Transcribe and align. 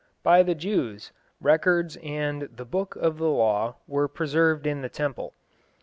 By 0.23 0.41
the 0.41 0.55
Jews, 0.55 1.11
records 1.39 1.95
and 1.97 2.49
"the 2.51 2.65
book 2.65 2.95
of 2.95 3.19
the 3.19 3.29
law" 3.29 3.75
were 3.85 4.07
preserved 4.07 4.65
in 4.65 4.81
the 4.81 4.89
temple. 4.89 5.35